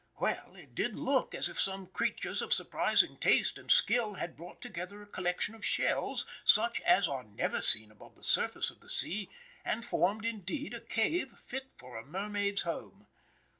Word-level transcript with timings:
Well, 0.19 0.55
it 0.55 0.73
did 0.73 0.95
look 0.95 1.35
as 1.35 1.47
if 1.47 1.61
some 1.61 1.85
creatures 1.85 2.41
of 2.41 2.55
surprising 2.55 3.19
taste 3.19 3.59
and 3.59 3.69
skill 3.69 4.15
had 4.15 4.35
brought 4.35 4.59
together 4.59 5.03
a 5.03 5.05
collection 5.05 5.53
of 5.53 5.63
shells 5.63 6.25
such 6.43 6.81
as 6.81 7.07
are 7.07 7.23
never 7.23 7.61
seen 7.61 7.91
above 7.91 8.15
the 8.15 8.23
surface 8.23 8.71
of 8.71 8.79
the 8.79 8.89
sea, 8.89 9.29
and 9.63 9.85
formed, 9.85 10.25
indeed, 10.25 10.73
a 10.73 10.81
cave 10.81 11.37
fit 11.37 11.67
for 11.77 11.97
a 11.99 12.03
mermaid's 12.03 12.63
home. 12.63 13.05